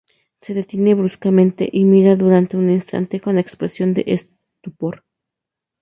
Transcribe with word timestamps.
Se 0.41 0.55
detiene 0.55 0.95
bruscamente 0.95 1.69
y 1.71 1.83
mira 1.85 2.15
durante 2.15 2.57
un 2.57 2.71
instante 2.71 3.21
con 3.21 3.37
expresión 3.37 3.93
de 3.93 4.03
estupor. 4.07 5.05